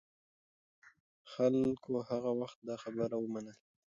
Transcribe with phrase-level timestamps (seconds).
[1.31, 3.53] خلکو هغه وخت دا خبرې ومنلې.